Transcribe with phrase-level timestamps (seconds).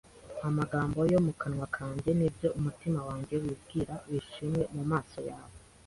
[0.47, 5.57] Amagambo yo mu kanwa kanjye n’ibyo umutima wanjye wibwira bishimwe mu maso yawe,